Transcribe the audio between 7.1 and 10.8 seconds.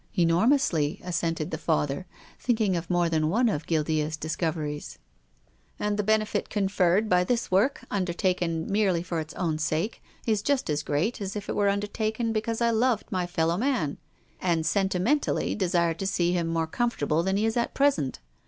this work, un dertaken merely for its own sake, is just